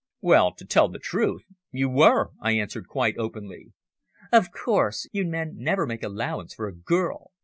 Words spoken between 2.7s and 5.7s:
quite openly. "Of course. You men